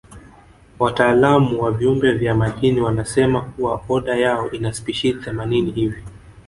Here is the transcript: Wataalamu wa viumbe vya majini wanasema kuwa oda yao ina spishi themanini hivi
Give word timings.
Wataalamu 0.79 1.61
wa 1.61 1.71
viumbe 1.71 2.11
vya 2.11 2.35
majini 2.35 2.81
wanasema 2.81 3.41
kuwa 3.41 3.81
oda 3.89 4.15
yao 4.15 4.51
ina 4.51 4.73
spishi 4.73 5.13
themanini 5.13 5.71
hivi 5.71 6.03